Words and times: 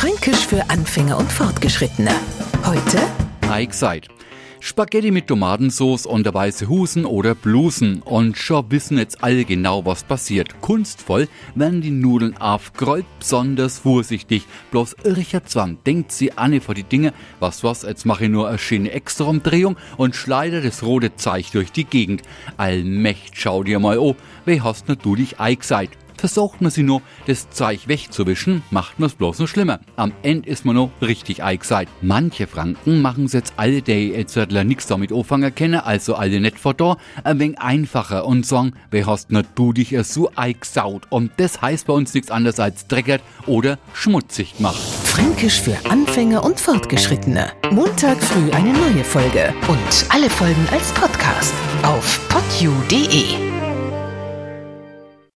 Fränkisch 0.00 0.46
für 0.46 0.70
Anfänger 0.70 1.18
und 1.18 1.30
Fortgeschrittene. 1.30 2.12
Heute 2.64 2.98
Eig 3.50 3.74
seid. 3.74 4.08
Spaghetti 4.58 5.10
mit 5.10 5.26
Tomatensauce 5.26 6.06
und 6.06 6.24
der 6.24 6.32
weiße 6.32 6.70
Husen 6.70 7.04
oder 7.04 7.34
Blusen. 7.34 8.00
Und 8.00 8.38
schon 8.38 8.70
wissen 8.70 8.96
jetzt 8.96 9.22
alle 9.22 9.44
genau, 9.44 9.84
was 9.84 10.04
passiert. 10.04 10.58
Kunstvoll 10.62 11.28
werden 11.54 11.82
die 11.82 11.90
Nudeln 11.90 12.34
aufgerollt, 12.38 13.04
besonders 13.18 13.80
vorsichtig. 13.80 14.46
Bloß 14.70 14.96
irriger 15.04 15.44
Zwang 15.44 15.76
denkt 15.84 16.12
sie 16.12 16.32
an 16.32 16.58
vor 16.62 16.74
die 16.74 16.84
Dinge. 16.84 17.12
Was 17.38 17.62
was, 17.62 17.82
jetzt 17.82 18.06
mache 18.06 18.24
ich 18.24 18.30
nur 18.30 18.48
eine 18.48 18.56
schöne 18.56 18.92
Extraumdrehung 18.92 19.76
und 19.98 20.16
schleide 20.16 20.62
das 20.62 20.82
rote 20.82 21.14
Zeich 21.16 21.50
durch 21.50 21.72
die 21.72 21.84
Gegend. 21.84 22.22
Allmächt, 22.56 23.34
schau 23.34 23.64
dir 23.64 23.78
mal 23.80 23.98
oh, 23.98 24.16
wie 24.46 24.62
hast 24.62 24.86
du 24.88 25.14
dich 25.14 25.40
eingeseit? 25.40 25.90
Versucht 26.20 26.60
man 26.60 26.70
sie 26.70 26.82
nur, 26.82 27.00
das 27.26 27.48
Zeug 27.48 27.88
wegzuwischen, 27.88 28.62
macht 28.70 29.00
man 29.00 29.06
es 29.06 29.14
bloß 29.14 29.38
noch 29.38 29.48
schlimmer. 29.48 29.80
Am 29.96 30.12
Ende 30.22 30.50
ist 30.50 30.66
man 30.66 30.76
noch 30.76 30.90
richtig 31.00 31.42
eingeseit. 31.42 31.88
Manche 32.02 32.46
Franken 32.46 33.00
machen 33.00 33.24
es 33.24 33.32
jetzt 33.32 33.54
alle, 33.56 33.80
die 33.80 34.08
jetzt 34.08 34.36
nichts 34.36 34.86
damit 34.86 35.14
anfangen 35.14 35.54
kennen, 35.54 35.80
also 35.80 36.16
alle 36.16 36.38
nicht 36.38 36.58
vor 36.58 36.74
da, 36.74 36.98
ein 37.24 37.38
wenig 37.38 37.58
einfacher 37.58 38.26
und 38.26 38.44
sagen, 38.44 38.74
wer 38.90 39.06
hast 39.06 39.30
nicht 39.30 39.48
du 39.54 39.72
dich 39.72 39.96
so 40.02 40.30
eingesaut? 40.36 41.04
Und 41.08 41.32
das 41.38 41.62
heißt 41.62 41.86
bei 41.86 41.94
uns 41.94 42.12
nichts 42.12 42.30
anderes 42.30 42.60
als 42.60 42.86
dreckert 42.86 43.22
oder 43.46 43.78
schmutzig 43.94 44.58
gemacht. 44.58 44.76
Fränkisch 44.76 45.62
für 45.62 45.78
Anfänger 45.88 46.44
und 46.44 46.60
Fortgeschrittene. 46.60 47.50
Montag 47.70 48.22
früh 48.22 48.50
eine 48.50 48.74
neue 48.74 49.04
Folge 49.04 49.54
und 49.68 50.06
alle 50.10 50.28
Folgen 50.28 50.68
als 50.70 50.92
Podcast 50.92 51.54
auf 51.82 52.20
podu.de. 52.28 53.39